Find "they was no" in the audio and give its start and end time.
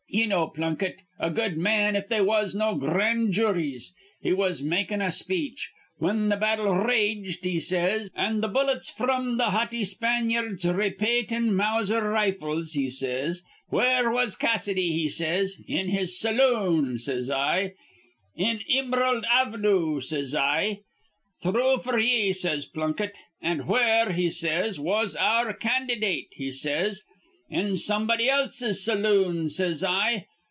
2.09-2.75